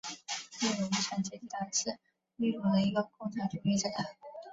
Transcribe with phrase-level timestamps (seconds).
[0.59, 1.99] 秘鲁无产阶级党是
[2.35, 4.03] 秘鲁的一个共产主义政党。